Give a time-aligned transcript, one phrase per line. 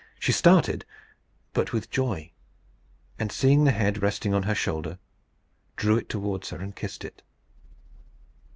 [0.19, 0.83] She started
[1.53, 2.31] but with joy;
[3.19, 4.97] and seeing the head resting on her shoulder,
[5.75, 7.21] drew it towards her and kissed it.